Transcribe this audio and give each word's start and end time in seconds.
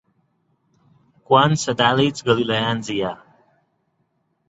Quants 1.27 1.67
satèl·lits 1.69 2.27
galileans 2.33 2.93
hi 2.97 3.01
ha? 3.11 3.17